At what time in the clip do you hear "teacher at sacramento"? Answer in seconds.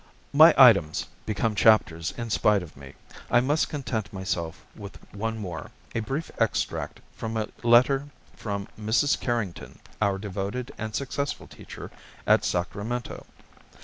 11.45-13.27